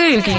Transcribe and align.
Radio. 0.00 0.32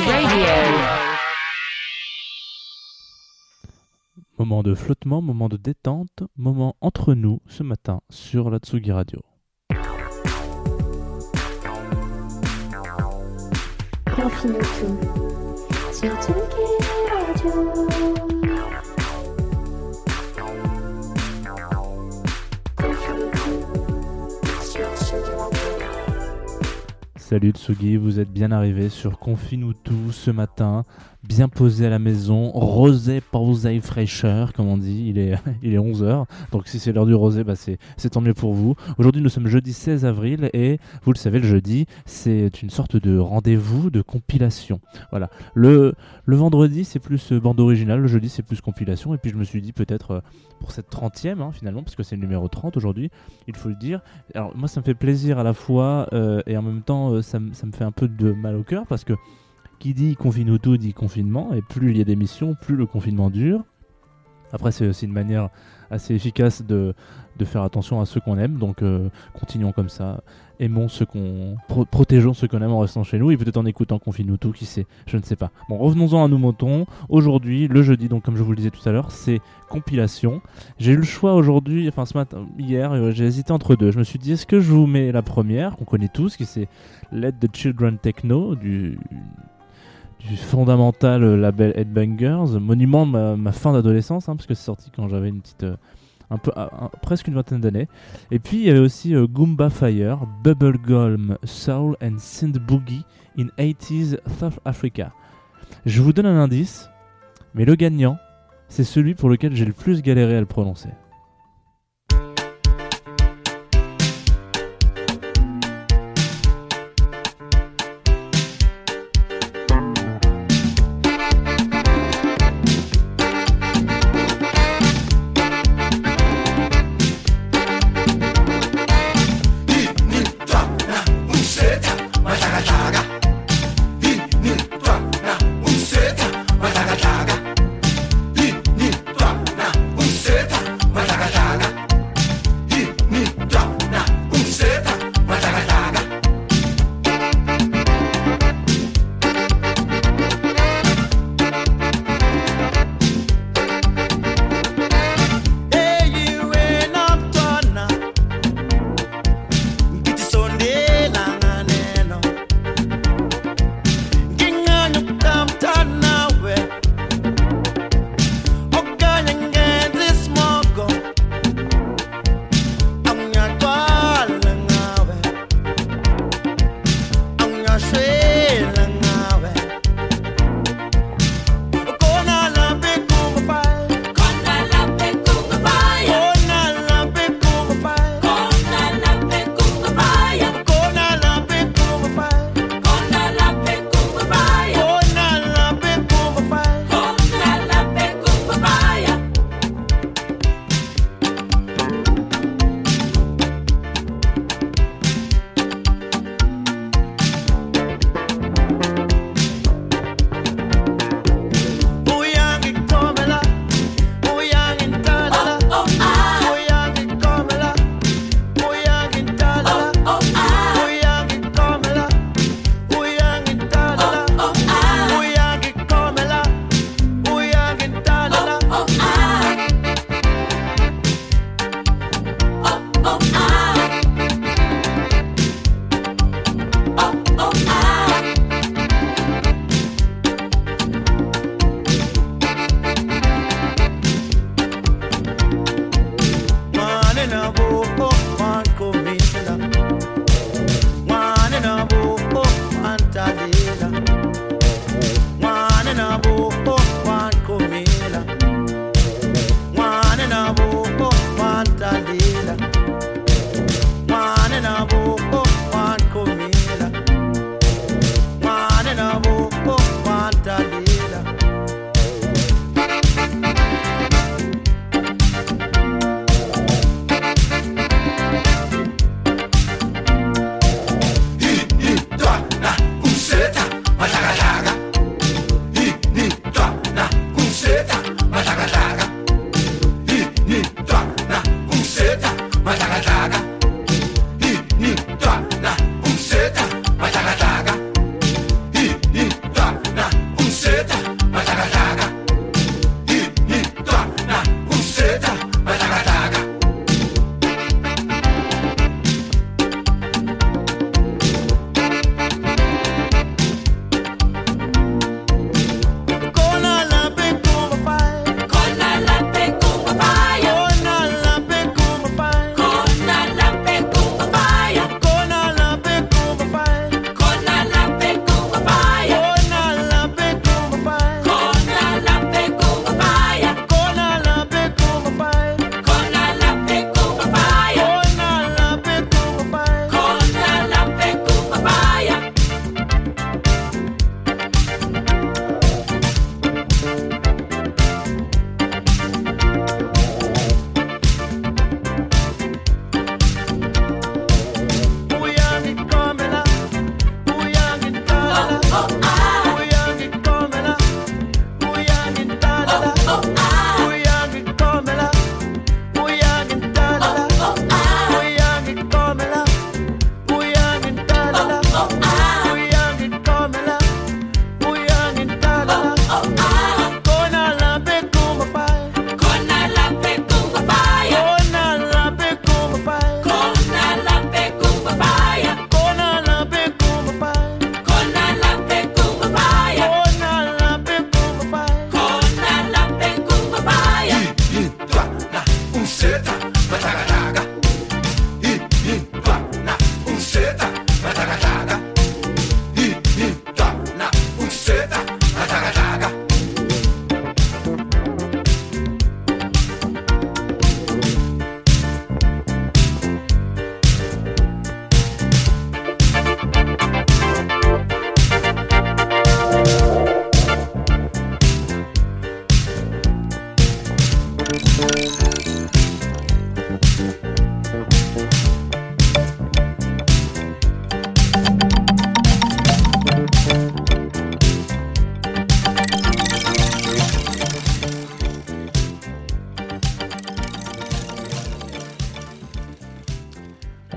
Moment 4.37 4.63
de 4.63 4.73
flottement, 4.73 5.21
moment 5.21 5.49
de 5.49 5.57
détente, 5.57 6.23
moment 6.37 6.77
entre 6.79 7.13
nous 7.13 7.41
ce 7.45 7.63
matin 7.63 7.99
sur 8.09 8.49
la 8.49 8.59
Tsugi 8.59 8.93
Radio. 8.93 9.19
Confine 14.15 14.53
tout 14.53 14.97
sur 15.91 16.21
Tsugi 16.21 16.77
Radio. 17.11 18.18
Salut 27.29 27.51
Tsugi, 27.51 27.95
vous 27.95 28.19
êtes 28.19 28.33
bien 28.33 28.51
arrivé 28.51 28.89
sur 28.89 29.19
Confine-nous 29.19 29.73
tout 29.73 30.11
ce 30.11 30.31
matin, 30.31 30.83
bien 31.29 31.47
posé 31.47 31.85
à 31.85 31.89
la 31.89 31.99
maison, 31.99 32.49
rosé, 32.49 33.21
pausé, 33.21 33.79
fraîcheur, 33.81 34.51
comme 34.51 34.67
on 34.67 34.77
dit, 34.77 35.05
il 35.09 35.19
est, 35.19 35.35
il 35.63 35.73
est 35.73 35.77
11h, 35.77 36.25
donc 36.51 36.67
si 36.67 36.79
c'est 36.79 36.91
l'heure 36.91 37.05
du 37.05 37.13
rosé, 37.13 37.43
bah 37.43 37.53
c'est, 37.55 37.77
tant 38.09 38.19
mieux 38.19 38.33
pour 38.33 38.53
vous. 38.53 38.75
Aujourd'hui 38.97 39.21
nous 39.21 39.29
sommes 39.29 39.45
jeudi 39.45 39.71
16 39.71 40.05
avril 40.05 40.49
et 40.53 40.79
vous 41.03 41.13
le 41.13 41.17
savez, 41.17 41.39
le 41.39 41.47
jeudi 41.47 41.85
c'est 42.05 42.63
une 42.63 42.71
sorte 42.71 42.97
de 42.97 43.19
rendez-vous 43.19 43.91
de 43.91 44.01
compilation. 44.01 44.81
Voilà, 45.11 45.29
le, 45.53 45.93
le 46.25 46.35
vendredi 46.35 46.83
c'est 46.83 46.99
plus 46.99 47.31
euh, 47.31 47.39
bande 47.39 47.59
originale, 47.59 48.01
le 48.01 48.07
jeudi 48.07 48.27
c'est 48.27 48.43
plus 48.43 48.59
compilation, 48.59 49.13
et 49.13 49.19
puis 49.19 49.29
je 49.29 49.37
me 49.37 49.43
suis 49.43 49.61
dit 49.61 49.71
peut-être 49.71 50.11
euh, 50.11 50.19
pour 50.59 50.71
cette 50.71 50.91
30e 50.91 51.41
hein, 51.41 51.51
finalement, 51.51 51.83
parce 51.83 51.95
que 51.95 52.01
c'est 52.01 52.15
le 52.15 52.21
numéro 52.21 52.47
30 52.47 52.75
aujourd'hui, 52.75 53.11
il 53.47 53.55
faut 53.55 53.69
le 53.69 53.75
dire. 53.75 54.01
Alors 54.33 54.57
moi 54.57 54.67
ça 54.67 54.79
me 54.79 54.85
fait 54.85 54.95
plaisir 54.95 55.37
à 55.37 55.43
la 55.43 55.53
fois 55.53 56.07
euh, 56.11 56.41
et 56.47 56.57
en 56.57 56.63
même 56.63 56.81
temps 56.81 57.21
ça, 57.21 57.37
ça 57.53 57.67
me 57.67 57.71
fait 57.71 57.83
un 57.83 57.91
peu 57.91 58.07
de 58.07 58.31
mal 58.31 58.55
au 58.55 58.63
cœur 58.63 58.87
parce 58.87 59.03
que 59.03 59.13
qui 59.79 59.93
dit 59.93 60.15
confine 60.15 60.59
tout 60.59 60.77
dit 60.77 60.93
confinement 60.93 61.53
et 61.53 61.61
plus 61.61 61.91
il 61.91 61.97
y 61.97 62.01
a 62.01 62.03
d'émissions, 62.03 62.55
plus 62.55 62.75
le 62.75 62.85
confinement 62.85 63.29
dure. 63.29 63.63
Après 64.51 64.71
c'est 64.71 64.87
aussi 64.87 65.05
une 65.05 65.13
manière 65.13 65.49
assez 65.91 66.13
efficace 66.13 66.63
de, 66.63 66.93
faire 67.45 67.63
attention 67.63 68.01
à 68.01 68.05
ceux 68.05 68.19
qu'on 68.19 68.37
aime, 68.37 68.57
donc 68.57 68.81
euh, 68.81 69.07
continuons 69.39 69.71
comme 69.71 69.87
ça, 69.87 70.21
aimons 70.59 70.89
ceux 70.89 71.05
qu'on... 71.05 71.55
pro- 71.69 71.85
protégeons 71.85 72.33
ceux 72.33 72.49
qu'on 72.49 72.61
aime 72.61 72.71
en 72.71 72.79
restant 72.79 73.03
chez 73.05 73.17
nous 73.17 73.31
et 73.31 73.37
peut-être 73.37 73.55
en 73.55 73.65
écoutant 73.65 73.97
confine 73.97 74.37
tout, 74.37 74.51
qui 74.51 74.65
sait, 74.65 74.85
je 75.07 75.15
ne 75.15 75.23
sais 75.23 75.37
pas. 75.37 75.49
Bon 75.69 75.77
revenons-en 75.77 76.25
à 76.25 76.27
nos 76.27 76.37
moutons, 76.37 76.85
aujourd'hui, 77.07 77.69
le 77.69 77.81
jeudi, 77.81 78.09
donc 78.09 78.23
comme 78.23 78.35
je 78.35 78.43
vous 78.43 78.51
le 78.51 78.57
disais 78.57 78.71
tout 78.71 78.87
à 78.89 78.91
l'heure, 78.91 79.11
c'est 79.11 79.39
compilation. 79.69 80.41
J'ai 80.79 80.91
eu 80.91 80.97
le 80.97 81.03
choix 81.03 81.33
aujourd'hui, 81.35 81.87
enfin 81.87 82.05
ce 82.05 82.17
matin, 82.17 82.45
hier, 82.57 82.91
euh, 82.91 83.11
j'ai 83.11 83.25
hésité 83.25 83.53
entre 83.53 83.75
deux. 83.75 83.91
Je 83.91 83.99
me 83.99 84.03
suis 84.03 84.19
dit, 84.19 84.33
est-ce 84.33 84.45
que 84.45 84.59
je 84.59 84.71
vous 84.71 84.85
mets 84.85 85.13
la 85.13 85.21
première, 85.21 85.77
qu'on 85.77 85.85
connaît 85.85 86.09
tous, 86.09 86.35
qui 86.35 86.45
c'est 86.45 86.67
Let 87.13 87.33
the 87.39 87.55
Children 87.55 87.99
Techno, 87.99 88.55
du, 88.55 88.99
du 90.19 90.37
fondamental 90.37 91.23
label 91.35 91.73
Headbangers, 91.75 92.59
monument 92.59 93.05
de 93.05 93.35
ma, 93.35 93.51
fin 93.51 93.73
d'adolescence, 93.73 94.29
hein, 94.29 94.35
parce 94.35 94.47
que 94.47 94.53
c'est 94.53 94.65
sorti 94.65 94.91
quand 94.95 95.07
j'avais 95.07 95.29
une 95.29 95.41
petite. 95.41 95.63
euh, 95.63 95.77
presque 97.01 97.27
une 97.27 97.33
vingtaine 97.33 97.61
d'années. 97.61 97.87
Et 98.29 98.39
puis 98.39 98.57
il 98.57 98.63
y 98.63 98.69
avait 98.69 98.79
aussi 98.79 99.15
euh, 99.15 99.27
Goomba 99.27 99.69
Fire, 99.69 100.27
Bubblegum 100.43 101.37
Soul 101.43 101.95
and 102.03 102.17
Synth 102.19 102.59
Boogie 102.59 103.03
in 103.37 103.47
80s 103.57 104.19
South 104.39 104.59
Africa. 104.65 105.11
Je 105.85 106.01
vous 106.01 106.13
donne 106.13 106.25
un 106.25 106.39
indice, 106.39 106.89
mais 107.55 107.65
le 107.65 107.75
gagnant, 107.75 108.17
c'est 108.67 108.83
celui 108.83 109.15
pour 109.15 109.29
lequel 109.29 109.55
j'ai 109.55 109.65
le 109.65 109.73
plus 109.73 110.01
galéré 110.01 110.35
à 110.35 110.39
le 110.39 110.45
prononcer. 110.45 110.89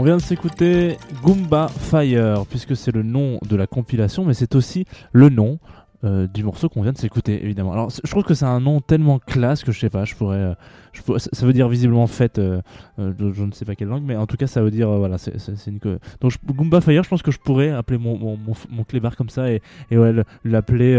On 0.03 0.05
vient 0.05 0.17
de 0.17 0.21
s'écouter 0.23 0.97
Goomba 1.23 1.69
Fire, 1.69 2.45
puisque 2.51 2.75
c'est 2.75 2.91
le 2.91 3.05
nom 3.05 3.39
de 3.49 3.55
la 3.55 3.69
compilation, 3.69 4.25
mais 4.25 4.35
c'est 4.35 4.57
aussi 4.57 4.85
le 5.13 5.29
nom 5.29 5.61
euh, 6.03 6.27
du 6.27 6.43
morceau 6.43 6.69
qu'on 6.69 6.83
vient 6.83 6.91
de 6.91 6.99
s'écouter, 6.99 7.41
évidemment. 7.45 7.73
Alors, 7.73 7.89
je 7.91 8.11
trouve 8.11 8.25
que 8.25 8.35
c'est 8.35 8.45
un 8.45 8.59
nom 8.59 8.81
tellement 8.81 9.21
classe 9.21 9.63
que 9.63 9.71
je 9.71 9.79
sais 9.79 9.91
pas, 9.91 10.05
je 10.05 10.17
pourrais. 10.17 10.39
euh, 10.39 11.19
ça 11.19 11.47
veut 11.47 11.53
dire 11.53 11.69
visiblement 11.69 12.09
fête, 12.09 12.41
euh, 12.41 12.61
je 12.99 13.45
ne 13.45 13.53
sais 13.53 13.65
pas 13.65 13.77
quelle 13.77 13.87
langue, 13.87 14.03
mais 14.03 14.17
en 14.17 14.27
tout 14.27 14.37
cas, 14.37 14.49
ça 14.49 14.61
veut 14.61 14.73
dire. 14.73 14.91
voilà, 14.91 15.19
c'est 15.19 15.37
une. 15.69 15.79
Donc, 16.21 16.33
Goomba 16.47 16.81
Fire, 16.81 17.05
je 17.05 17.09
pense 17.09 17.23
que 17.23 17.31
je 17.31 17.39
pourrais 17.39 17.71
appeler 17.71 17.99
mon, 17.99 18.19
mon, 18.19 18.37
comme 19.17 19.29
ça 19.29 19.53
et, 19.53 19.63
et 19.93 19.99
ouais, 19.99 20.13
le- 20.13 20.25
l'appeler. 20.45 20.97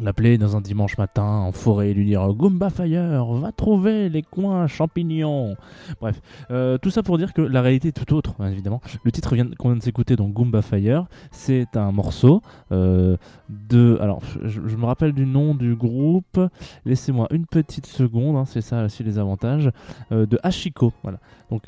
L'appeler 0.00 0.38
dans 0.38 0.56
un 0.56 0.60
dimanche 0.60 0.98
matin 0.98 1.22
en 1.22 1.52
forêt 1.52 1.90
et 1.90 1.94
lui 1.94 2.04
dire 2.04 2.26
Goomba 2.34 2.68
Fire, 2.68 3.24
va 3.26 3.52
trouver 3.52 4.08
les 4.08 4.22
coins 4.22 4.66
champignons. 4.66 5.54
Bref, 6.00 6.20
euh, 6.50 6.78
tout 6.78 6.90
ça 6.90 7.04
pour 7.04 7.16
dire 7.16 7.32
que 7.32 7.40
la 7.40 7.62
réalité 7.62 7.88
est 7.88 8.04
tout 8.04 8.12
autre, 8.16 8.34
hein, 8.40 8.50
évidemment. 8.50 8.80
Le 9.04 9.12
titre 9.12 9.36
qu'on 9.56 9.68
vient 9.68 9.76
de 9.76 9.82
s'écouter, 9.82 10.16
donc 10.16 10.32
Goomba 10.32 10.62
Fire, 10.62 11.06
c'est 11.30 11.76
un 11.76 11.92
morceau 11.92 12.42
euh, 12.72 13.16
de. 13.48 13.96
Alors, 14.00 14.20
je, 14.42 14.60
me 14.60 14.84
rappelle 14.84 15.12
du 15.12 15.26
nom 15.26 15.54
du 15.54 15.76
groupe. 15.76 16.40
Laissez-moi 16.84 17.28
une 17.30 17.46
petite 17.46 17.86
seconde, 17.86 18.34
hein, 18.36 18.46
c'est 18.46 18.62
ça 18.62 18.84
aussi 18.84 19.04
les 19.04 19.20
avantages. 19.20 19.70
euh, 20.10 20.26
de 20.26 20.40
Hachiko, 20.42 20.92
voilà. 21.04 21.18
Donc, 21.52 21.62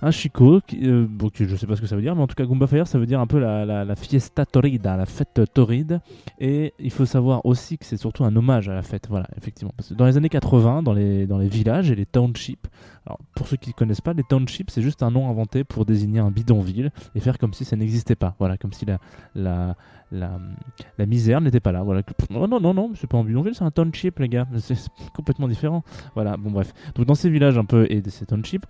Hachiko, 0.00 0.60
qui- 0.66 0.82
je 0.84 1.56
sais 1.56 1.66
pas 1.66 1.76
ce 1.76 1.80
que 1.80 1.86
ça 1.86 1.96
veut 1.96 2.02
dire, 2.02 2.14
mais 2.14 2.22
en 2.22 2.26
tout 2.26 2.34
cas, 2.34 2.44
Goomba 2.44 2.66
Fire, 2.66 2.86
ça 2.86 2.98
veut 2.98 3.06
dire 3.06 3.20
un 3.20 3.26
peu 3.26 3.38
la, 3.38 3.64
la, 3.64 3.84
la 3.84 3.96
fiesta 3.96 4.44
torrida, 4.46 4.96
la 4.96 5.06
fête 5.06 5.40
torride. 5.52 6.00
Et 6.38 6.74
il 6.78 6.90
faut 6.90 7.06
savoir 7.06 7.44
aussi 7.46 7.71
c'est 7.80 7.96
surtout 7.96 8.24
un 8.24 8.34
hommage 8.36 8.68
à 8.68 8.74
la 8.74 8.82
fête, 8.82 9.06
voilà, 9.08 9.26
effectivement. 9.36 9.72
Parce 9.76 9.88
que 9.88 9.94
dans 9.94 10.06
les 10.06 10.16
années 10.16 10.28
80, 10.28 10.82
dans 10.82 10.92
les, 10.92 11.26
dans 11.26 11.38
les 11.38 11.48
villages 11.48 11.90
et 11.90 11.94
les 11.94 12.06
townships, 12.06 12.66
alors 13.06 13.18
pour 13.34 13.48
ceux 13.48 13.56
qui 13.56 13.70
ne 13.70 13.74
connaissent 13.74 14.00
pas, 14.00 14.12
les 14.12 14.22
townships, 14.22 14.70
c'est 14.70 14.82
juste 14.82 15.02
un 15.02 15.10
nom 15.10 15.28
inventé 15.28 15.64
pour 15.64 15.84
désigner 15.84 16.20
un 16.20 16.30
bidonville 16.30 16.92
et 17.14 17.20
faire 17.20 17.38
comme 17.38 17.52
si 17.52 17.64
ça 17.64 17.76
n'existait 17.76 18.14
pas, 18.14 18.34
voilà, 18.38 18.56
comme 18.56 18.72
si 18.72 18.84
la, 18.84 18.98
la, 19.34 19.76
la, 20.10 21.06
misère 21.06 21.40
n'était 21.40 21.60
pas 21.60 21.72
là, 21.72 21.82
voilà. 21.82 22.02
Non, 22.30 22.46
non, 22.46 22.74
non, 22.74 22.92
c'est 22.94 23.06
pas 23.06 23.18
un 23.18 23.24
bidonville, 23.24 23.54
c'est 23.54 23.64
un 23.64 23.70
township, 23.70 24.18
les 24.18 24.28
gars, 24.28 24.46
c'est 24.58 24.76
complètement 25.14 25.48
différent. 25.48 25.82
Voilà, 26.14 26.36
bon, 26.36 26.50
bref. 26.50 26.72
Donc 26.94 27.06
dans 27.06 27.14
ces 27.14 27.30
villages 27.30 27.58
un 27.58 27.64
peu 27.64 27.86
et 27.90 28.02
ces 28.08 28.26
townships, 28.26 28.66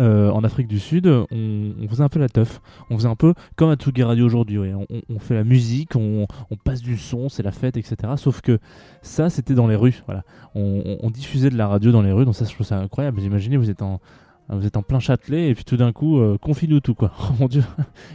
euh, 0.00 0.30
en 0.30 0.42
Afrique 0.44 0.66
du 0.66 0.78
Sud, 0.78 1.06
on, 1.06 1.88
faisait 1.88 2.02
un 2.02 2.08
peu 2.08 2.18
la 2.18 2.28
teuf. 2.28 2.60
On 2.90 2.96
faisait 2.96 3.08
un 3.08 3.14
peu 3.14 3.34
comme 3.54 3.70
à 3.70 3.76
Tsugi 3.76 4.02
Radio 4.02 4.26
aujourd'hui. 4.26 4.58
On, 4.58 5.18
fait 5.18 5.34
la 5.34 5.44
musique, 5.44 5.96
on, 5.96 6.26
on 6.50 6.56
passe 6.56 6.82
du 6.82 6.98
son, 6.98 7.28
c'est 7.28 7.42
la 7.42 7.52
fête, 7.52 7.76
etc. 7.76 7.96
Sauf 8.16 8.40
que 8.40 8.58
ça, 9.02 9.30
c'était 9.30 9.54
dans 9.54 9.66
les 9.66 9.76
rues. 9.76 10.02
Voilà. 10.06 10.24
On, 10.54 11.10
diffusait 11.10 11.50
de 11.50 11.56
la 11.56 11.68
radio 11.68 11.92
dans 11.92 12.02
les 12.02 12.12
rues. 12.12 12.24
Donc 12.24 12.34
ça, 12.34 12.44
je 12.44 12.52
trouve 12.52 12.66
ça 12.66 12.78
incroyable. 12.78 13.20
Imaginez, 13.20 13.56
vous 13.56 13.70
êtes 13.70 13.82
en 13.82 14.00
vous 14.48 14.66
êtes 14.66 14.76
en 14.76 14.82
plein 14.82 15.00
Châtelet 15.00 15.48
et 15.50 15.54
puis 15.54 15.64
tout 15.64 15.76
d'un 15.76 15.92
coup, 15.92 16.18
euh, 16.20 16.38
confie-nous 16.38 16.80
tout 16.80 16.94
quoi. 16.94 17.12
Oh 17.20 17.32
mon 17.40 17.48
dieu, 17.48 17.62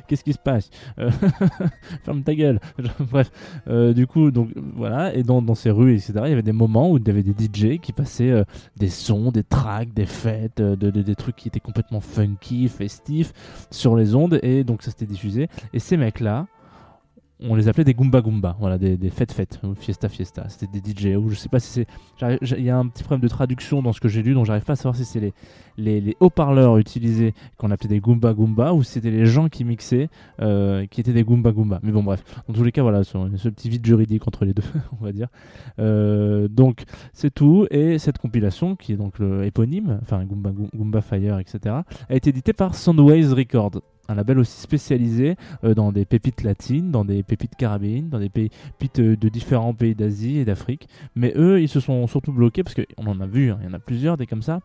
qu'est-ce 0.07 0.23
qui 0.23 0.33
se 0.33 0.39
passe? 0.39 0.69
Euh, 0.99 1.11
Ferme 2.03 2.23
ta 2.23 2.33
gueule. 2.35 2.59
Bref, 3.11 3.31
euh, 3.67 3.93
du 3.93 4.07
coup, 4.07 4.31
donc 4.31 4.49
voilà. 4.75 5.13
Et 5.13 5.23
dans, 5.23 5.41
dans 5.41 5.55
ces 5.55 5.71
rues, 5.71 5.93
etc., 5.95 6.13
il 6.25 6.29
y 6.29 6.33
avait 6.33 6.41
des 6.41 6.51
moments 6.51 6.91
où 6.91 6.97
il 6.97 7.07
y 7.07 7.09
avait 7.09 7.23
des 7.23 7.33
DJ 7.33 7.79
qui 7.79 7.91
passaient 7.93 8.31
euh, 8.31 8.43
des 8.77 8.89
sons, 8.89 9.31
des 9.31 9.43
tracks, 9.43 9.93
des 9.93 10.05
fêtes, 10.05 10.57
de, 10.61 10.75
de- 10.75 11.01
des 11.01 11.15
trucs 11.15 11.35
qui 11.35 11.47
étaient 11.47 11.59
complètement 11.59 11.99
funky, 12.01 12.67
festifs 12.69 13.33
sur 13.69 13.95
les 13.95 14.15
ondes. 14.15 14.39
Et 14.43 14.63
donc 14.63 14.83
ça 14.83 14.91
s'était 14.91 15.05
diffusé. 15.05 15.47
Et 15.73 15.79
ces 15.79 15.97
mecs-là, 15.97 16.47
on 17.41 17.55
les 17.55 17.67
appelait 17.67 17.83
des 17.83 17.93
Goomba 17.93 18.21
Goomba, 18.21 18.55
voilà, 18.59 18.77
des, 18.77 18.97
des 18.97 19.09
fêtes 19.09 19.31
fêtes, 19.31 19.59
ou 19.63 19.73
fiesta 19.73 20.09
fiesta. 20.09 20.45
C'était 20.49 20.79
des 20.79 20.91
DJ, 20.91 21.17
ou 21.17 21.29
je 21.29 21.35
sais 21.35 21.49
pas 21.49 21.59
si 21.59 21.69
c'est. 21.69 21.87
Il 22.41 22.63
y 22.63 22.69
a 22.69 22.77
un 22.77 22.87
petit 22.87 23.03
problème 23.03 23.21
de 23.21 23.27
traduction 23.27 23.81
dans 23.81 23.93
ce 23.93 23.99
que 23.99 24.07
j'ai 24.07 24.21
lu, 24.21 24.33
donc 24.33 24.45
j'arrive 24.45 24.63
pas 24.63 24.73
à 24.73 24.75
savoir 24.75 24.95
si 24.95 25.05
c'est 25.05 25.19
les, 25.77 26.01
les, 26.01 26.15
haut-parleurs 26.19 26.77
utilisés 26.77 27.33
qu'on 27.57 27.71
appelait 27.71 27.89
des 27.89 27.99
Goomba 27.99 28.33
Goomba, 28.33 28.73
ou 28.73 28.83
si 28.83 28.93
c'était 28.93 29.11
les 29.11 29.25
gens 29.25 29.49
qui 29.49 29.63
mixaient 29.63 30.09
euh, 30.41 30.85
qui 30.85 31.01
étaient 31.01 31.13
des 31.13 31.23
Goomba 31.23 31.51
Goomba. 31.51 31.79
Mais 31.81 31.91
bon, 31.91 32.03
bref, 32.03 32.23
dans 32.47 32.53
tous 32.53 32.63
les 32.63 32.71
cas, 32.71 32.83
voilà, 32.83 33.03
ce 33.03 33.49
petit 33.49 33.69
vide 33.69 33.85
juridique 33.85 34.27
entre 34.27 34.45
les 34.45 34.53
deux, 34.53 34.63
on 35.01 35.03
va 35.03 35.11
dire. 35.11 35.27
Euh, 35.79 36.47
donc, 36.47 36.83
c'est 37.13 37.33
tout. 37.33 37.65
Et 37.71 37.97
cette 37.97 38.19
compilation, 38.19 38.75
qui 38.75 38.93
est 38.93 38.97
donc 38.97 39.17
le 39.17 39.45
éponyme, 39.45 39.99
enfin 40.03 40.23
Goomba, 40.25 40.51
Goomba 40.75 41.01
Fire, 41.01 41.39
etc., 41.39 41.75
a 42.09 42.15
été 42.15 42.29
éditée 42.29 42.53
par 42.53 42.75
Soundways 42.75 43.33
Records, 43.33 43.81
un 44.11 44.15
label 44.15 44.39
aussi 44.39 44.59
spécialisé 44.59 45.35
euh, 45.63 45.73
dans 45.73 45.91
des 45.91 46.05
pépites 46.05 46.43
latines, 46.43 46.91
dans 46.91 47.05
des 47.05 47.23
pépites 47.23 47.55
carabines, 47.55 48.09
dans 48.09 48.19
des 48.19 48.29
pépites 48.29 48.99
euh, 48.99 49.15
de 49.15 49.29
différents 49.29 49.73
pays 49.73 49.95
d'Asie 49.95 50.37
et 50.37 50.45
d'Afrique. 50.45 50.87
Mais 51.15 51.33
eux, 51.35 51.61
ils 51.61 51.69
se 51.69 51.79
sont 51.79 52.05
surtout 52.07 52.33
bloqués 52.33 52.63
parce 52.63 52.75
qu'on 52.75 53.07
en 53.07 53.19
a 53.19 53.25
vu, 53.25 53.51
hein, 53.51 53.59
il 53.61 53.67
y 53.67 53.69
en 53.69 53.73
a 53.73 53.79
plusieurs 53.79 54.17
des 54.17 54.27
comme 54.27 54.41
ça. 54.41 54.59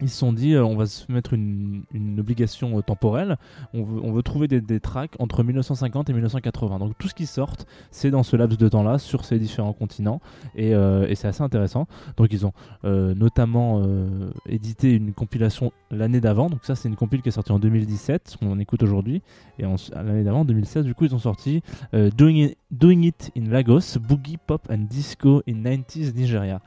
Ils 0.00 0.08
se 0.08 0.16
sont 0.18 0.32
dit, 0.32 0.54
euh, 0.54 0.64
on 0.64 0.76
va 0.76 0.86
se 0.86 1.10
mettre 1.10 1.34
une, 1.34 1.82
obligation 2.18 2.78
euh, 2.78 2.82
temporelle. 2.82 3.36
On 3.74 4.12
veut, 4.12 4.22
trouver 4.22 4.48
des, 4.48 4.80
tracks 4.80 5.14
entre 5.18 5.42
1950 5.42 6.10
et 6.10 6.12
1980. 6.12 6.78
Donc 6.78 6.92
tout 6.98 7.08
ce 7.08 7.14
qui 7.14 7.26
sort, 7.26 7.54
c'est 7.90 8.10
dans 8.10 8.22
ce 8.22 8.36
laps 8.36 8.58
de 8.58 8.68
temps-là, 8.68 8.98
sur 8.98 9.24
ces 9.24 9.38
différents 9.38 9.72
continents. 9.72 10.20
Et, 10.54 10.74
euh, 10.74 11.12
c'est 11.14 11.28
assez 11.28 11.42
intéressant. 11.42 11.86
Donc 12.16 12.28
ils 12.32 12.46
ont 12.46 12.52
notamment 12.84 13.82
édité 14.48 14.92
une 14.92 15.12
compilation 15.12 15.72
l'année 15.90 16.20
d'avant. 16.20 16.48
Donc 16.48 16.60
ça, 16.64 16.74
c'est 16.74 16.88
une 16.88 16.96
compile 16.96 17.22
qui 17.22 17.28
est 17.28 17.32
sortie 17.32 17.52
en 17.52 17.58
2017, 17.58 18.28
ce 18.28 18.36
qu'on 18.36 18.58
écoute 18.58 18.82
aujourd'hui. 18.82 19.22
Et 19.58 19.64
l'année 19.94 20.22
d'avant, 20.22 20.40
en 20.40 20.44
2016, 20.44 20.84
du 20.84 20.94
coup, 20.94 21.04
ils 21.04 21.14
ont 21.14 21.18
sorti 21.18 21.62
Doing 21.92 22.52
It 22.70 23.32
in 23.36 23.50
Lagos, 23.50 23.98
Boogie 24.00 24.38
Pop 24.38 24.68
and 24.70 24.86
Disco 24.88 25.42
in 25.48 25.62
90s 25.62 26.14
Nigeria. 26.14 26.60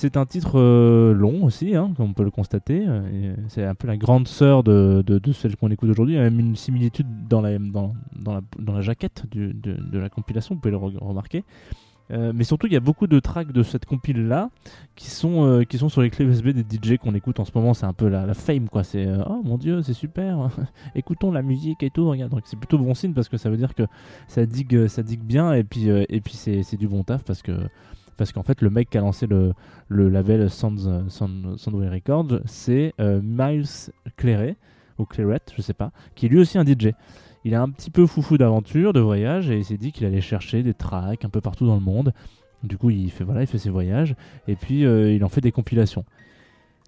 C'est 0.00 0.16
un 0.16 0.24
titre 0.24 0.58
euh, 0.58 1.12
long 1.12 1.44
aussi, 1.44 1.76
hein, 1.76 1.92
comme 1.94 2.06
on 2.06 2.12
peut 2.14 2.24
le 2.24 2.30
constater. 2.30 2.86
euh, 2.88 3.34
C'est 3.48 3.66
un 3.66 3.74
peu 3.74 3.86
la 3.86 3.98
grande 3.98 4.28
sœur 4.28 4.62
de, 4.62 5.04
de, 5.06 5.18
de 5.18 5.32
celle 5.32 5.56
qu'on 5.58 5.70
écoute 5.70 5.90
aujourd'hui. 5.90 6.14
Il 6.14 6.16
y 6.16 6.20
a 6.20 6.22
même 6.22 6.40
une 6.40 6.56
similitude 6.56 7.06
dans 7.28 7.42
la, 7.42 7.58
dans, 7.58 7.92
dans 8.18 8.40
la, 8.72 8.80
jaquette 8.80 9.26
de, 9.30 9.52
de 9.52 9.98
la 9.98 10.08
compilation, 10.08 10.54
vous 10.54 10.60
pouvez 10.62 10.72
le 10.72 10.78
re- 10.78 10.96
remarquer. 11.04 11.44
Euh, 12.12 12.32
mais 12.34 12.44
surtout, 12.44 12.66
il 12.66 12.72
y 12.72 12.76
a 12.76 12.80
beaucoup 12.80 13.08
de 13.08 13.20
tracks 13.20 13.52
de 13.52 13.62
cette 13.62 13.84
compile-là 13.84 14.48
qui, 14.96 15.10
sont 15.10 15.62
qui 15.68 15.76
sont 15.76 15.90
sur 15.90 16.00
les 16.00 16.08
clés 16.08 16.24
USB 16.24 16.48
des 16.48 16.62
DJ 16.64 16.96
qu'on 16.96 17.14
écoute 17.14 17.38
en 17.38 17.44
ce 17.44 17.52
moment. 17.54 17.74
C'est 17.74 17.84
un 17.84 17.92
peu 17.92 18.08
la, 18.08 18.32
fame, 18.32 18.70
quoi. 18.70 18.84
C'est 18.84 19.06
oh 19.28 19.42
mon 19.44 19.58
dieu, 19.58 19.82
c'est 19.82 19.92
super. 19.92 20.48
Écoutons 20.94 21.30
la 21.30 21.42
musique 21.42 21.82
et 21.82 21.90
tout. 21.90 22.08
Regarde. 22.08 22.30
Donc 22.30 22.40
c'est 22.46 22.58
plutôt 22.58 22.78
bon 22.78 22.94
signe 22.94 23.12
parce 23.12 23.28
que 23.28 23.36
ça 23.36 23.50
veut 23.50 23.58
dire 23.58 23.74
que 23.74 23.82
ça 24.28 24.46
digue, 24.46 24.86
ça 24.86 25.02
digue 25.02 25.20
bien 25.22 25.52
et 25.52 25.62
puis, 25.62 25.88
et 25.88 26.20
puis 26.22 26.32
c'est 26.32 26.76
du 26.78 26.88
bon 26.88 27.04
taf 27.04 27.22
parce 27.22 27.42
que 27.42 27.52
parce 28.20 28.32
qu'en 28.32 28.42
fait 28.42 28.60
le 28.60 28.68
mec 28.68 28.90
qui 28.90 28.98
a 28.98 29.00
lancé 29.00 29.26
le, 29.26 29.54
label 29.88 30.50
Sounds, 30.50 31.08
Sound, 31.08 31.56
Soundway 31.56 31.88
Records, 31.88 32.40
c'est 32.44 32.92
euh, 33.00 33.18
Miles 33.24 33.90
Claret, 34.18 34.56
ou 34.98 35.06
Claret, 35.06 35.40
je 35.56 35.62
sais 35.62 35.72
pas, 35.72 35.90
qui 36.14 36.26
est 36.26 36.28
lui 36.28 36.38
aussi 36.38 36.58
un 36.58 36.64
DJ. 36.66 36.90
Il 37.46 37.54
est 37.54 37.56
un 37.56 37.70
petit 37.70 37.90
peu 37.90 38.06
foufou 38.06 38.36
d'aventure, 38.36 38.92
de 38.92 39.00
voyage, 39.00 39.48
et 39.48 39.56
il 39.56 39.64
s'est 39.64 39.78
dit 39.78 39.90
qu'il 39.90 40.04
allait 40.04 40.20
chercher 40.20 40.62
des 40.62 40.74
tracks 40.74 41.24
un 41.24 41.30
peu 41.30 41.40
partout 41.40 41.66
dans 41.66 41.76
le 41.76 41.80
monde. 41.80 42.12
Du 42.62 42.76
coup, 42.76 42.90
il 42.90 43.10
fait, 43.10 43.24
voilà, 43.24 43.40
il 43.40 43.46
fait 43.46 43.56
ses 43.56 43.70
voyages, 43.70 44.14
et 44.46 44.54
puis 44.54 44.84
euh, 44.84 45.14
il 45.14 45.24
en 45.24 45.30
fait 45.30 45.40
des 45.40 45.50
compilations. 45.50 46.04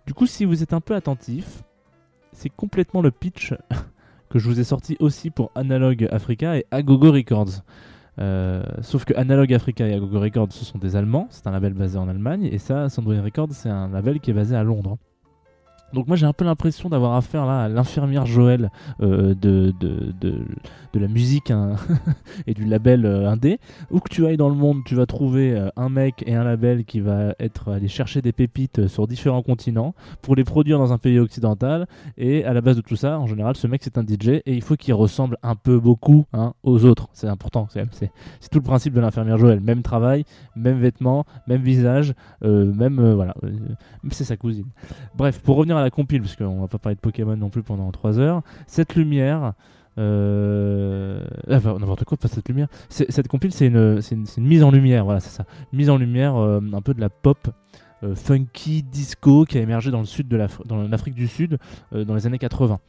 Du 0.07 0.12
coup, 0.12 0.27
si 0.27 0.45
vous 0.45 0.62
êtes 0.62 0.75
un 0.75 0.83
peu 0.83 0.95
attentif, 0.95 1.62
c'est 2.33 2.51
complètement 2.51 3.01
le 3.01 3.11
pitch 3.11 3.55
que 4.29 4.39
je 4.39 4.51
vous 4.51 4.61
ai 4.61 4.65
sorti 4.65 4.99
aussi 5.01 5.31
pour 5.31 5.51
Analog 5.55 6.07
Africa 6.12 6.59
et 6.59 6.67
Agogo 6.71 7.11
Records. 7.11 7.62
Euh, 8.19 8.62
sauf 8.83 9.04
que 9.04 9.14
Analog 9.16 9.52
Africa 9.54 9.87
et 9.87 9.95
Agogo 9.95 10.21
Records, 10.21 10.52
ce 10.52 10.64
sont 10.64 10.78
des 10.78 10.97
Allemands, 10.97 11.28
c'est 11.31 11.47
un 11.47 11.50
label 11.50 11.73
basé 11.73 11.99
en 11.99 12.09
Allemagne, 12.09 12.45
et 12.45 12.59
ça, 12.59 12.88
Soundway 12.88 13.21
Records, 13.21 13.52
c'est 13.52 13.71
un 13.71 13.88
label 13.88 14.21
qui 14.21 14.31
est 14.31 14.35
basé 14.35 14.54
à 14.54 14.62
Londres. 14.62 14.99
Donc 15.92 16.08
moi 16.08 16.16
j'ai 16.16 16.26
un 16.26 16.32
peu 16.32 16.44
l'impression 16.44 16.88
d'avoir 16.88 17.14
affaire 17.14 17.46
là 17.46 17.64
à 17.64 17.68
l'infirmière 17.68 18.26
Joël 18.26 18.70
euh, 19.00 19.34
de, 19.34 19.72
de, 19.78 20.12
de, 20.20 20.44
de 20.92 21.00
la 21.00 21.08
musique 21.08 21.50
hein, 21.50 21.76
et 22.46 22.54
du 22.54 22.64
label 22.64 23.06
euh, 23.06 23.28
indé. 23.28 23.58
Où 23.90 24.00
que 24.00 24.08
tu 24.08 24.26
ailles 24.26 24.37
dans 24.37 24.49
le 24.49 24.54
monde, 24.54 24.82
tu 24.84 24.94
vas 24.94 25.06
trouver 25.06 25.52
euh, 25.52 25.68
un 25.76 25.88
mec 25.88 26.22
et 26.26 26.34
un 26.34 26.44
label 26.44 26.84
qui 26.84 27.00
va 27.00 27.34
être 27.38 27.72
aller 27.72 27.88
chercher 27.88 28.22
des 28.22 28.32
pépites 28.32 28.80
euh, 28.80 28.88
sur 28.88 29.06
différents 29.06 29.42
continents 29.42 29.94
pour 30.20 30.37
les 30.37 30.44
produire 30.44 30.78
dans 30.78 30.92
un 30.92 30.99
pays 30.99 31.18
occidental. 31.18 31.87
Et 32.18 32.44
à 32.44 32.52
la 32.52 32.61
base 32.61 32.76
de 32.76 32.82
tout 32.82 32.96
ça, 32.96 33.18
en 33.18 33.26
général, 33.26 33.56
ce 33.56 33.66
mec 33.66 33.82
c'est 33.82 33.99
un 33.99 34.02
DJ 34.02 34.28
et 34.28 34.54
il 34.54 34.62
faut 34.62 34.76
qu'il 34.76 34.94
ressemble 34.94 35.38
un 35.42 35.54
peu 35.54 35.78
beaucoup 35.78 36.26
hein, 36.32 36.52
aux 36.62 36.84
autres. 36.84 37.08
C'est 37.12 37.28
important, 37.28 37.68
c'est 37.70 38.11
tout 38.50 38.58
le 38.58 38.64
principe 38.64 38.94
de 38.94 39.00
l'infirmière 39.00 39.38
Joël. 39.38 39.61
Même 39.61 39.82
travail, 39.82 40.25
même 40.56 40.78
vêtements, 40.78 41.25
même 41.46 41.62
visage, 41.62 42.14
même 42.42 43.12
voilà, 43.14 43.34
c'est 44.11 44.25
sa 44.25 44.37
cousine. 44.37 44.66
Bref, 45.16 45.40
pour 45.40 45.56
revenir 45.56 45.76
à 45.76 45.82
la 45.83 45.91
compile, 45.91 46.23
parce 46.23 46.37
qu'on 46.37 46.61
va 46.61 46.69
pas 46.69 46.79
parler 46.79 46.97
de 46.97 47.01
Pokémon 47.01 47.37
non 47.37 47.51
plus 47.51 47.62
pendant 47.62 47.91
3 47.91 48.19
heures, 48.19 48.43
cette 48.67 48.95
lumière. 48.95 49.55
Euh, 49.99 51.23
ah, 51.51 51.61
bah, 51.61 51.77
n'importe 51.79 52.05
quoi, 52.05 52.17
pas 52.17 52.29
cette 52.29 52.49
lumière. 52.49 52.69
Cette 52.89 53.29
compile, 53.29 53.53
c'est 53.53 53.67
une, 53.67 54.01
mise 54.39 54.62
en 54.62 54.71
lumière, 54.71 55.05
voilà, 55.05 55.21
c'est 55.21 55.31
ça. 55.31 55.45
Mise 55.73 55.91
en 55.91 55.97
lumière 55.97 56.37
euh, 56.37 56.61
un 56.73 56.81
peu 56.81 56.95
de 56.95 57.01
la 57.01 57.11
pop 57.11 57.49
euh, 58.03 58.15
funky 58.15 58.83
disco 58.83 59.45
qui 59.45 59.59
a 59.59 59.61
émergé 59.61 59.91
dans 59.91 60.01
le 60.01 60.07
sud 60.07 60.29
de 60.29 60.37
l'Afrique 60.37 61.15
du 61.15 61.29
Sud 61.29 61.59
dans 61.93 62.15
les 62.15 62.27
années 62.27 62.39
80 62.39 62.81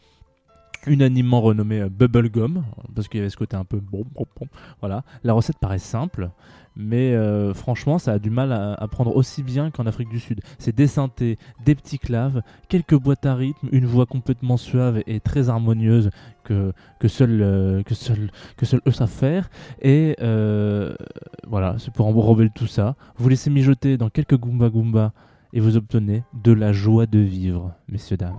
unanimement 0.88 1.42
renommé 1.42 1.82
euh, 1.82 1.90
Bubblegum, 1.90 2.63
parce 2.96 3.08
qu'il 3.08 3.20
y 3.20 3.22
avait 3.22 3.30
ce 3.30 3.38
côté 3.38 3.56
un 3.56 3.66
peu 3.66 3.78
bon, 3.78 4.06
bon, 4.13 4.25
bon. 4.40 4.48
Voilà, 4.80 5.04
la 5.24 5.34
recette 5.34 5.58
paraît 5.58 5.80
simple, 5.80 6.30
mais 6.75 7.13
euh, 7.13 7.54
franchement, 7.54 8.00
ça 8.00 8.13
a 8.13 8.20
du 8.20 8.30
mal 8.30 8.52
à, 8.52 8.88
prendre 8.88 9.16
aussi 9.16 9.44
bien 9.44 9.72
qu'en 9.72 9.86
Afrique 9.86 10.10
du 10.10 10.20
Sud. 10.20 10.42
C'est 10.58 10.75
des 10.75 10.88
synthés, 10.88 11.38
des 11.66 11.75
petits 11.75 12.00
claves, 12.00 12.42
quelques 12.70 12.96
boîtes 12.96 13.25
à 13.25 13.36
rythme, 13.36 13.70
une 13.72 13.86
voix 13.86 14.06
complètement 14.06 14.58
suave 14.58 15.02
et 15.08 15.20
très 15.20 15.50
harmonieuse 15.50 16.10
que, 16.44 16.74
que 17.00 17.08
seuls 17.08 17.42
euh, 17.42 17.84
que 17.84 17.96
seul, 17.96 18.32
que 18.58 18.66
seul 18.66 18.82
eux 18.88 18.92
savent 18.92 19.10
faire. 19.10 19.50
Et 19.82 20.16
voilà, 21.48 21.75
c'est 21.78 21.94
pour 21.94 22.08
enrober 22.08 22.50
tout 22.54 22.68
ça. 22.68 22.96
Vous 23.18 23.30
laissez 23.30 23.50
mijoter 23.50 23.98
dans 23.98 24.10
quelques 24.10 24.38
Goomba 24.38 24.70
Goomba 24.70 25.13
et 25.54 25.60
vous 25.60 25.78
obtenez 25.78 26.24
de 26.34 26.52
la 26.52 26.74
joie 26.74 27.06
de 27.06 27.20
vivre, 27.20 27.74
messieurs, 27.88 28.18
dames. 28.18 28.34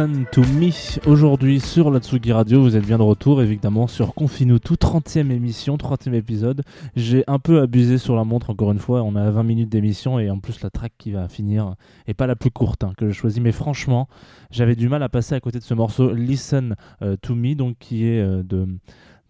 Listen 0.00 0.24
to 0.32 0.40
Me 0.40 0.70
aujourd'hui 1.06 1.60
sur 1.60 1.90
la 1.90 1.98
Tsugi 1.98 2.32
Radio. 2.32 2.62
Vous 2.62 2.74
êtes 2.74 2.86
bien 2.86 2.96
de 2.96 3.02
retour 3.02 3.42
évidemment 3.42 3.86
sur 3.86 4.14
Confine 4.14 4.58
tout 4.58 4.76
30e 4.76 5.30
émission, 5.30 5.76
30e 5.76 6.14
épisode. 6.14 6.62
J'ai 6.96 7.22
un 7.26 7.38
peu 7.38 7.60
abusé 7.60 7.98
sur 7.98 8.16
la 8.16 8.24
montre 8.24 8.48
encore 8.48 8.72
une 8.72 8.78
fois. 8.78 9.02
On 9.02 9.14
a 9.14 9.30
20 9.30 9.42
minutes 9.42 9.68
d'émission 9.68 10.18
et 10.18 10.30
en 10.30 10.38
plus 10.38 10.62
la 10.62 10.70
track 10.70 10.94
qui 10.96 11.10
va 11.10 11.28
finir 11.28 11.74
est 12.06 12.14
pas 12.14 12.26
la 12.26 12.34
plus 12.34 12.50
courte 12.50 12.82
hein, 12.82 12.92
que 12.96 13.08
je 13.08 13.12
choisis. 13.12 13.42
Mais 13.42 13.52
franchement, 13.52 14.08
j'avais 14.50 14.74
du 14.74 14.88
mal 14.88 15.02
à 15.02 15.10
passer 15.10 15.34
à 15.34 15.40
côté 15.40 15.58
de 15.58 15.64
ce 15.64 15.74
morceau 15.74 16.14
Listen 16.14 16.76
euh, 17.02 17.16
to 17.20 17.34
Me, 17.34 17.54
donc 17.54 17.76
qui 17.78 18.06
est 18.06 18.20
euh, 18.20 18.42
de 18.42 18.66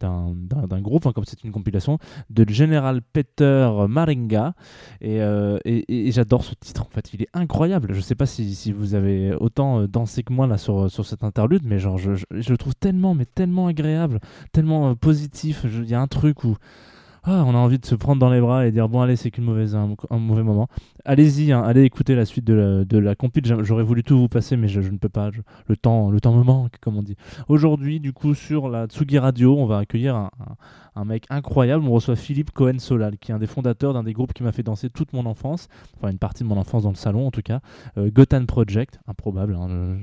d'un- 0.00 0.34
groupe, 0.80 1.06
hein, 1.06 1.12
comme 1.14 1.24
c'est 1.26 1.44
une 1.44 1.52
compilation, 1.52 1.98
de 2.30 2.48
General 2.48 3.00
Peter 3.02 3.70
Maringa. 3.88 4.54
Et, 5.00 5.20
euh, 5.20 5.58
et- 5.64 6.08
et- 6.08 6.12
j'adore 6.12 6.44
ce 6.44 6.54
titre, 6.58 6.82
en 6.82 6.90
fait, 6.90 7.12
il 7.14 7.22
est 7.22 7.28
incroyable. 7.34 7.92
Je 7.94 8.00
sais 8.00 8.14
pas 8.14 8.26
si, 8.26 8.54
si 8.54 8.72
vous 8.72 8.94
avez 8.94 9.34
autant 9.34 9.80
euh, 9.80 9.86
dansé 9.86 10.22
que 10.22 10.32
moi 10.32 10.46
là 10.46 10.58
sur, 10.58 10.90
sur 10.90 11.06
interlude, 11.24 11.62
mais 11.64 11.78
genre, 11.78 11.98
je, 11.98 12.14
je- 12.14 12.24
le 12.50 12.56
trouve 12.58 12.74
tellement, 12.74 13.14
mais 13.14 13.26
tellement 13.26 13.66
agréable, 13.68 14.20
tellement 14.52 14.90
euh, 14.90 14.94
positif. 14.94 15.64
Il 15.64 15.88
y 15.88 15.94
a 15.94 16.00
un 16.00 16.06
truc 16.08 16.44
où. 16.44 16.56
Ah, 17.24 17.44
on 17.46 17.54
a 17.54 17.59
envie 17.59 17.78
de 17.78 17.87
se 17.87 17.94
prendre 17.94 18.18
dans 18.20 18.30
les 18.30 18.40
bras 18.40 18.66
et 18.66 18.72
dire 18.72 18.88
bon 18.88 19.00
allez 19.02 19.16
c'est 19.16 19.30
qu'une 19.30 19.44
mauvaise 19.44 19.74
un, 19.76 19.94
mauvais 20.18 20.42
moment 20.42 20.68
allez-y 21.04 21.52
hein, 21.52 21.62
allez 21.62 21.83
écouter 21.83 22.14
la 22.14 22.24
suite 22.24 22.44
de 22.44 22.54
la, 22.54 22.85
de 22.85 22.98
la 22.98 23.14
j'aurais 23.62 23.83
voulu 23.85 24.02
tout 24.02 24.18
vous 24.18 24.28
passer 24.28 24.56
mais 24.56 24.68
je, 24.68 24.80
ne 24.80 24.98
peux 24.98 25.09
pas 25.09 25.30
Je- 25.30 25.40
le 25.68 25.76
temps 25.76 26.11
le 26.11 26.20
temps 26.20 26.35
me 26.35 26.42
manque 26.42 26.78
comme 26.80 26.96
on 26.96 27.02
dit 27.02 27.16
Aujourd'hui, 27.48 28.00
du 28.00 28.12
coup, 28.12 28.35
sur 28.35 28.68
la 28.68 28.87
Tsugi 28.87 29.18
Radio, 29.18 29.56
on 29.59 29.66
va 29.66 29.78
accueillir 29.78 30.14
un, 30.16 30.30
un- 30.96 31.04
mec 31.04 31.24
incroyable. 31.30 31.85
On 31.87 31.90
reçoit 31.92 32.14
Philippe 32.16 32.50
Cohen-Solal, 32.52 33.16
qui 33.18 33.33
est 33.33 33.35
un 33.35 33.38
des 33.38 33.46
fondateurs 33.46 33.94
d'un 33.94 34.02
des 34.02 34.12
groupes 34.12 34.33
qui 34.33 34.42
m'a 34.42 34.52
fait 34.52 34.62
danser 34.62 34.90
toute 34.90 35.12
mon 35.12 35.24
enfance, 35.26 35.68
enfin 35.96 36.11
une 36.11 36.18
partie 36.18 36.42
de 36.42 36.48
mon 36.48 36.56
enfance 36.59 36.83
dans 36.83 36.90
le 36.90 36.94
salon 36.94 37.26
en 37.26 37.30
tout 37.30 37.40
cas, 37.42 37.61
euh, 37.98 38.11
Gotan 38.11 38.44
Project, 38.46 38.98
improbable. 39.06 39.56
hein. 39.61 39.96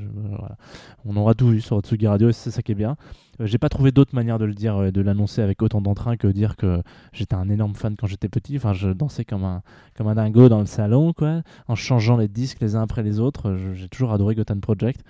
On 1.05 1.15
aura 1.15 1.33
tout 1.33 1.49
vu 1.49 1.61
sur 1.61 1.79
Tsugi 1.81 2.07
Radio 2.07 2.29
et 2.29 2.33
c'est 2.33 2.51
ça 2.51 2.61
qui 2.61 2.71
est 2.71 2.75
bien. 2.75 2.95
Euh, 3.39 3.45
J'ai 3.45 3.57
pas 3.57 3.69
trouvé 3.69 3.91
d'autre 3.91 4.15
manière 4.15 4.39
de 4.39 4.45
le 4.45 4.53
dire, 4.53 4.75
euh, 4.77 4.91
de 4.91 5.01
l'annoncer 5.01 5.41
avec 5.41 5.61
autant 5.61 5.81
d'entrain 5.81 6.17
que 6.17 6.27
dire 6.27 6.55
que 6.55 6.81
j'étais 7.17 7.35
un 7.35 7.49
énorme 7.49 7.75
fan 7.75 7.95
quand 7.97 8.07
j'étais 8.07 8.29
petit. 8.29 8.57
Enfin, 8.57 8.73
je 8.73 8.89
dansais 8.89 9.25
comme 9.25 9.43
un, 9.43 9.61
dingo 10.15 10.49
dans 10.49 10.59
le 10.59 10.65
salon, 10.65 11.13
quoi, 11.13 11.41
en 11.67 11.75
changeant 11.75 12.17
les 12.17 12.27
disques 12.27 12.59
les 12.61 12.75
uns 12.75 12.81
après 12.81 13.03
les 13.03 13.19
autres. 13.19 13.57
J'ai 13.73 13.89
toujours 13.89 14.13
adoré 14.13 14.35
Gotan 14.35 14.59
Project 14.59 15.03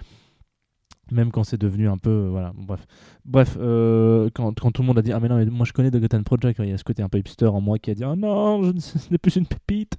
même 1.11 1.31
quand 1.31 1.43
c'est 1.43 1.59
devenu 1.59 1.87
un 1.87 1.97
peu 1.97 2.09
euh, 2.09 2.29
voilà 2.29 2.53
bref. 2.55 2.85
Bref 3.25 3.57
euh, 3.59 4.29
quand, 4.33 4.53
quand 4.59 4.71
tout 4.71 4.81
le 4.81 4.87
monde 4.87 4.99
a 4.99 5.01
dit 5.01 5.11
ah 5.11 5.19
mais 5.19 5.27
non 5.29 5.43
moi 5.51 5.65
je 5.65 5.73
connais 5.73 5.91
The 5.91 5.97
Gotham 5.99 6.23
Project 6.23 6.59
il 6.63 6.69
y 6.69 6.73
a 6.73 6.77
ce 6.77 6.83
côté 6.83 7.03
un 7.03 7.09
peu 7.09 7.17
hipster 7.17 7.47
en 7.47 7.61
moi 7.61 7.77
qui 7.79 7.91
a 7.91 7.95
dit 7.95 8.03
ah 8.03 8.15
non 8.15 8.63
je 8.63 8.71
ne- 8.71 8.79
ce 8.79 8.97
n'est 9.11 9.17
plus 9.17 9.35
une 9.35 9.45
pépite. 9.45 9.97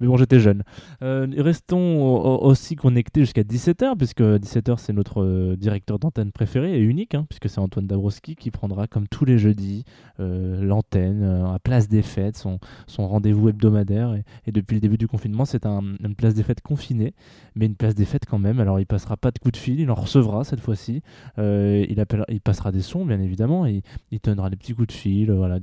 Mais 0.00 0.08
bon 0.08 0.16
j'étais 0.16 0.40
jeune. 0.40 0.64
Euh, 1.02 1.28
restons 1.38 2.02
au- 2.02 2.18
au- 2.18 2.46
aussi 2.48 2.74
connectés 2.76 3.20
jusqu'à 3.20 3.42
17h 3.42 3.96
puisque 3.96 4.20
17h 4.22 4.78
c'est 4.78 4.92
notre 4.92 5.54
directeur 5.54 5.98
d'antenne 5.98 6.32
préféré 6.32 6.76
et 6.76 6.80
unique 6.80 7.14
hein, 7.14 7.24
puisque 7.28 7.48
c'est 7.48 7.60
Antoine 7.60 7.86
Dabrowski 7.86 8.34
qui 8.34 8.50
prendra 8.50 8.86
comme 8.88 9.06
tous 9.06 9.24
les 9.24 9.38
jeudis 9.38 9.84
l'antenne 10.18 11.22
à 11.22 11.58
Place 11.58 11.88
des 11.88 12.02
Fêtes 12.02 12.36
son, 12.36 12.58
son 12.86 13.06
rendez-vous 13.06 13.48
hebdomadaire. 13.48 14.14
Et, 14.46 14.52
depuis 14.52 14.74
le 14.74 14.80
début 14.80 14.98
du 14.98 15.08
confinement 15.08 15.44
c'est 15.44 15.66
un, 15.66 15.82
une 16.02 16.14
place 16.14 16.34
des 16.34 16.42
fêtes 16.42 16.60
confinée 16.62 17.14
mais 17.54 17.66
une 17.66 17.74
place 17.76 17.94
des 17.94 18.04
fêtes 18.04 18.26
quand 18.26 18.38
même. 18.38 18.60
Alors 18.60 18.80
il 18.80 18.86
passera 18.86 19.16
pas 19.16 19.30
de 19.30 19.38
coup 19.38 19.50
de 19.50 19.56
fil, 19.56 19.80
il 19.80 19.90
en 19.90 19.94
recevra 19.94 20.41
cette 20.44 20.60
fois-ci. 20.60 21.02
Euh, 21.38 21.84
il, 21.88 22.00
appellera- 22.00 22.26
il 22.28 22.40
passera 22.40 22.72
des 22.72 22.82
sons 22.82 23.04
bien 23.04 23.20
évidemment, 23.20 23.66
il 23.66 23.82
donnera 24.22 24.50
des 24.50 24.56
petits 24.56 24.74
coups 24.74 24.88
de 24.88 24.92
fil. 24.92 25.30
euh, 25.30 25.58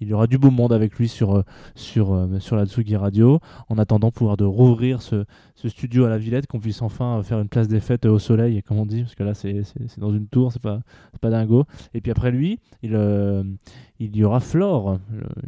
il 0.00 0.08
y 0.08 0.12
aura 0.12 0.26
du 0.26 0.38
beau 0.38 0.50
monde 0.50 0.72
avec 0.72 0.94
lui 0.94 1.08
sur 1.08 1.34
euh, 1.34 1.42
sur 1.74 2.56
la 2.56 2.66
Tsugi 2.66 2.96
Radio. 2.96 3.40
En 3.68 3.78
attendant 3.78 4.10
pouvoir 4.10 4.36
de 4.36 4.44
rouvrir 4.44 5.02
ce, 5.02 5.24
studio 5.66 6.04
à 6.04 6.08
la 6.08 6.18
Villette, 6.18 6.46
qu'on 6.46 6.60
puisse 6.60 6.82
enfin 6.82 7.22
faire 7.22 7.40
une 7.40 7.48
place 7.48 7.68
des 7.68 7.80
fêtes 7.80 8.06
au 8.06 8.18
soleil, 8.18 8.62
comme 8.62 8.78
on 8.78 8.86
dit, 8.86 9.02
parce 9.02 9.14
que 9.14 9.24
là 9.24 9.34
c'est 9.34 9.62
dans 9.98 10.12
une 10.12 10.26
tour, 10.26 10.52
c'est 10.52 10.62
pas 10.62 10.80
dingo. 11.22 11.64
Et 11.94 12.00
puis 12.00 12.10
après 12.12 12.30
lui, 12.30 12.60
il 12.82 12.94
il 14.00 14.16
y 14.16 14.24
aura 14.24 14.40
Flore, 14.40 14.98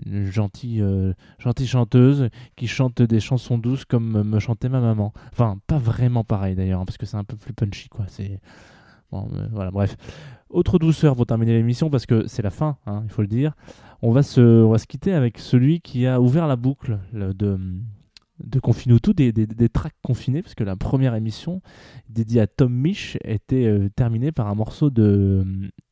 une 0.06 0.26
gentille 0.26 0.82
euh, 0.82 1.12
gentille 1.38 1.66
chanteuse 1.66 2.28
qui 2.56 2.66
chante 2.66 3.00
des 3.00 3.20
chansons 3.20 3.58
douces 3.58 3.84
comme 3.84 4.22
me 4.22 4.38
chantait 4.40 4.68
ma 4.68 4.80
maman. 4.80 5.12
Enfin, 5.32 5.58
pas 5.66 5.78
vraiment 5.78 6.24
pareil 6.24 6.56
d'ailleurs, 6.56 6.80
hein, 6.80 6.84
parce 6.84 6.98
que 6.98 7.06
c'est 7.06 7.16
un 7.16 7.24
peu 7.24 7.36
plus 7.36 7.52
punchy, 7.52 7.88
quoi. 7.88 8.06
C'est 8.08 8.40
bon, 9.12 9.28
euh, 9.34 9.46
voilà, 9.52 9.70
bref. 9.70 9.96
Autre 10.48 10.80
douceur 10.80 11.14
pour 11.14 11.26
terminer 11.26 11.52
l'émission, 11.52 11.90
parce 11.90 12.06
que 12.06 12.26
c'est 12.26 12.42
la 12.42 12.50
fin, 12.50 12.76
hein, 12.86 13.02
il 13.04 13.10
faut 13.10 13.22
le 13.22 13.28
dire. 13.28 13.54
On 14.02 14.10
va 14.10 14.22
se, 14.24 14.86
quitter 14.86 15.12
avec 15.12 15.38
celui 15.38 15.80
qui 15.80 16.06
a 16.06 16.20
ouvert 16.20 16.48
la 16.48 16.56
boucle 16.56 16.98
le- 17.12 17.34
de 17.34 17.58
de 18.42 18.58
Confine 18.58 18.98
tout, 19.00 19.12
des, 19.12 19.32
des, 19.32 19.68
tracks 19.68 19.94
confinés, 20.02 20.40
parce 20.40 20.54
que 20.54 20.64
la 20.64 20.74
première 20.74 21.14
émission 21.14 21.60
dédiée 22.08 22.40
à 22.40 22.46
Tom 22.46 22.72
Mich 22.72 23.18
était 23.22 23.66
euh, 23.66 23.90
terminée 23.94 24.32
par 24.32 24.48
un 24.48 24.54
morceau 24.54 24.88
de 24.88 25.44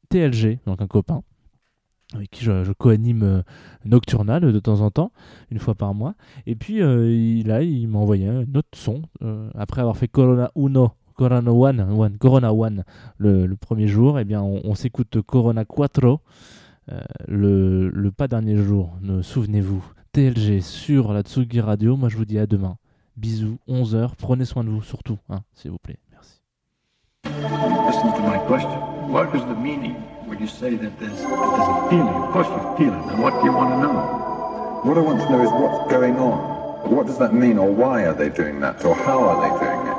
TLG, 0.09 0.61
donc 0.67 0.81
un 0.81 0.87
copain, 0.87 1.23
avec 2.15 2.31
qui 2.31 2.45
je, 2.45 2.73
co-anime 2.73 3.23
euh, 3.23 3.43
Nocturnal 3.85 4.53
de 4.53 4.59
temps 4.59 4.81
en 4.81 4.91
temps, 4.91 5.13
une 5.51 5.59
fois 5.59 5.75
par 5.75 5.95
mois. 5.95 6.15
Et 6.47 6.55
puis 6.55 6.83
euh, 6.83 7.11
il, 7.11 7.47
là, 7.47 7.63
il 7.63 7.89
m'a 7.89 7.99
envoyé 7.99 8.29
un 8.29 8.55
autre 8.55 8.69
son, 8.75 9.03
euh, 9.23 9.51
après 9.55 9.81
avoir 9.81 9.97
fait 9.97 10.09
Corona 10.09 10.51
Uno. 10.57 10.93
Corona 11.19 11.51
One, 11.53 11.81
One, 11.81 12.17
Corona 12.17 12.55
One 12.55 12.85
le, 13.19 13.53
premier 13.57 13.89
jour, 13.89 14.21
eh 14.21 14.25
bien 14.25 14.41
on, 14.41 14.75
s'écoute 14.77 15.21
Corona 15.23 15.65
Quattro, 15.65 16.21
euh, 16.93 17.01
le, 17.27 17.89
le 17.89 18.13
pas 18.13 18.29
dernier 18.29 18.57
jour, 18.57 18.97
ne 19.03 19.21
souvenez-vous. 19.21 19.85
TLG 20.13 20.61
sur 20.61 21.13
la 21.13 21.23
Tsugi 21.23 21.61
Radio, 21.61 21.97
moi 21.97 22.09
je 22.09 22.17
vous 22.17 22.25
dis 22.25 22.39
à 22.39 22.47
demain. 22.47 22.77
Bisous, 23.17 23.59
11h, 23.69 24.13
prenez 24.17 24.45
soin 24.45 24.63
de 24.63 24.71
vous 24.71 24.83
surtout, 24.83 25.19
hein, 25.29 25.41
s'il 25.55 25.73
vous 25.73 25.79
plaît. 25.79 25.99
Merci. 26.13 26.41
Listen 30.41 30.79
to 30.79 30.79
my 30.79 30.79
question. 30.79 30.79
What 30.79 30.79
is 30.79 30.79
the 30.79 30.79
meaning 30.79 30.79
when 30.79 30.79
you 30.79 30.79
say 30.79 30.79
that 30.79 30.99
there's, 30.99 31.21
that 31.21 31.29
there's 31.29 31.69
a 31.69 31.89
feeling? 31.91 32.15
Of 32.15 32.31
course 32.31 32.49
you 32.49 32.61
feel 32.79 32.95
it. 32.95 33.13
And 33.13 33.19
what 33.23 33.33
do 33.41 33.45
you 33.45 33.53
want 33.53 33.71
to 33.75 33.79
know? 33.83 33.97
What 34.85 34.97
I 34.97 35.01
want 35.01 35.21
to 35.21 35.29
know 35.31 35.43
is 35.43 35.51
what's 35.51 35.91
going 35.91 36.17
on. 36.17 36.39
What 36.91 37.07
does 37.07 37.19
that 37.19 37.35
mean, 37.35 37.59
or 37.59 37.71
why 37.71 38.07
are 38.07 38.15
they 38.15 38.29
doing 38.29 38.61
that, 38.61 38.85
or 38.85 38.95
how 38.95 39.19
are 39.25 39.41
they 39.43 39.51
doing 39.59 39.81
it? 39.87 39.99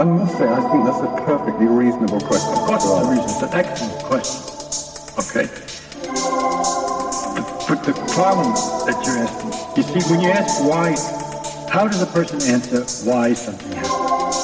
I 0.00 0.04
must 0.04 0.36
say, 0.36 0.48
I 0.48 0.60
think 0.70 0.84
that's 0.84 1.00
a 1.00 1.24
perfectly 1.24 1.66
reasonable 1.66 2.20
question. 2.20 2.50
Of 2.50 2.66
course 2.66 2.84
it's 2.84 2.92
a 2.92 3.10
reason. 3.10 3.30
It's 3.30 3.42
an 3.42 3.54
excellent 3.54 4.02
question. 4.10 4.42
Okay? 5.22 5.46
But, 7.36 7.46
but 7.68 7.84
the 7.86 7.94
problem 8.12 8.52
that 8.90 8.98
you're 9.06 9.18
asking, 9.22 9.54
you 9.76 9.82
see, 9.86 10.02
when 10.10 10.20
you 10.20 10.30
ask 10.30 10.60
why, 10.64 10.96
how 11.70 11.86
does 11.86 12.02
a 12.02 12.06
person 12.06 12.42
answer 12.42 12.82
why 13.08 13.32
something 13.34 13.72
happens? 13.72 14.36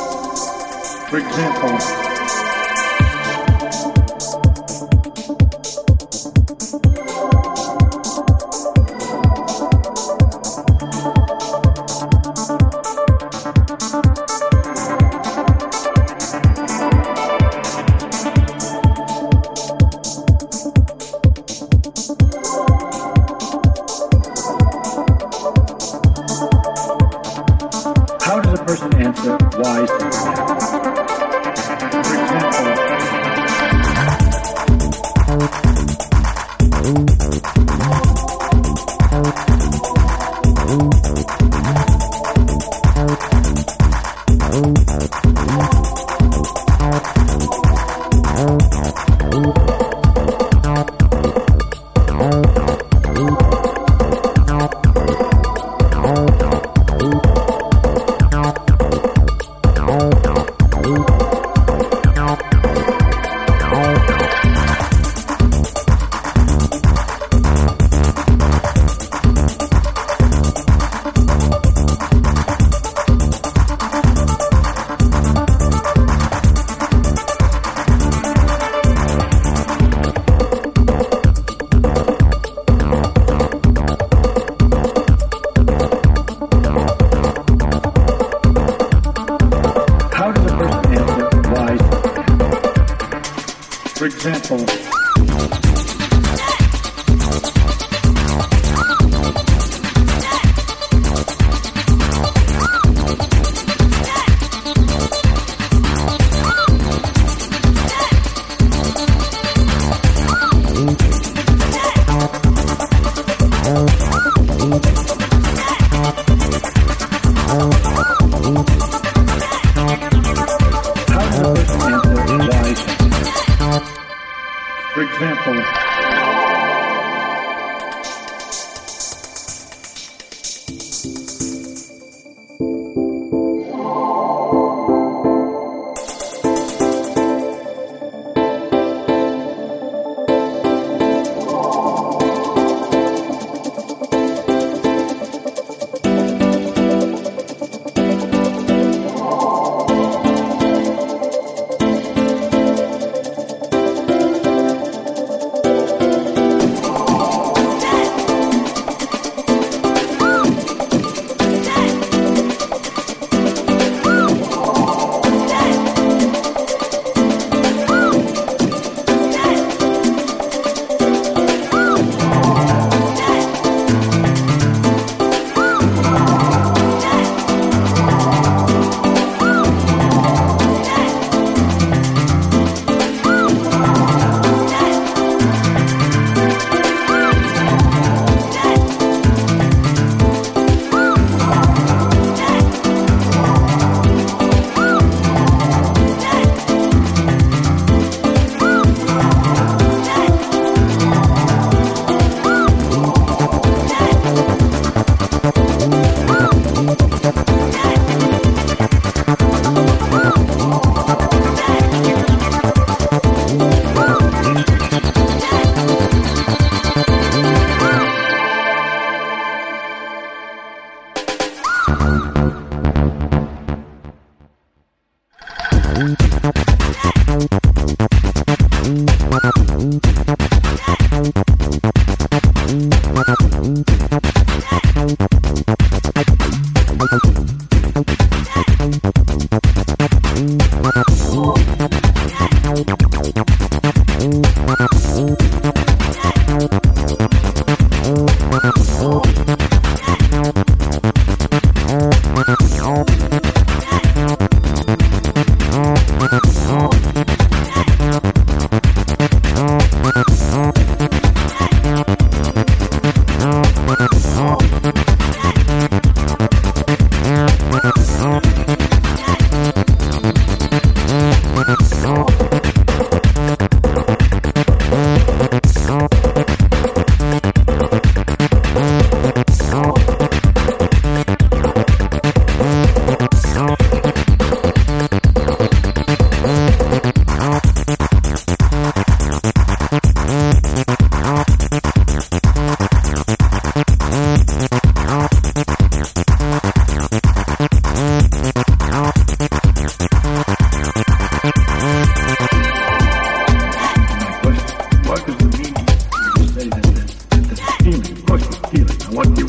For 1.11 1.19
example, 1.19 2.12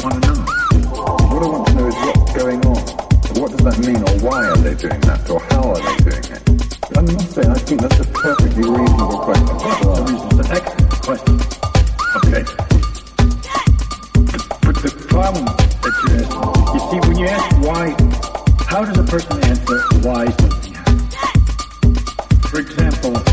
want 0.03 0.21
to 0.21 0.29
know? 0.29 0.35
What 1.31 1.43
I 1.43 1.47
want 1.47 1.67
to 1.67 1.73
know 1.75 1.87
is 1.87 1.95
what's 1.95 2.33
going 2.33 2.65
on. 2.65 2.75
What 3.39 3.51
does 3.51 3.63
that 3.63 3.79
mean, 3.87 4.03
or 4.03 4.15
why 4.19 4.45
are 4.49 4.57
they 4.57 4.75
doing 4.75 4.99
that, 5.01 5.29
or 5.29 5.39
how 5.47 5.71
are 5.71 5.79
they 5.79 5.95
doing 6.03 6.27
it? 6.27 6.43
I 6.95 7.01
must 7.01 7.31
say, 7.31 7.41
I 7.41 7.55
think 7.55 7.81
that's 7.81 7.99
a 7.99 8.05
perfectly 8.11 8.67
reasonable 8.67 9.19
question. 9.19 9.47
Well, 9.47 9.95
the 9.95 10.03
reason 10.11 10.39
an 10.39 10.51
excellent 10.51 10.91
question. 11.07 11.35
Okay. 12.19 12.43
But 14.59 14.75
the 14.83 14.91
problem 15.07 15.45
that 15.47 15.95
you 16.03 16.09
ask, 16.19 16.35
you 16.73 16.79
see, 16.91 16.99
when 17.07 17.17
you 17.17 17.27
ask 17.27 17.47
why, 17.63 17.95
how 18.67 18.83
does 18.83 18.97
a 18.97 19.03
person 19.03 19.39
answer 19.45 19.79
why 20.03 20.25
something 20.35 20.73
happens? 20.73 21.15
For 22.51 22.59
example, 22.59 23.32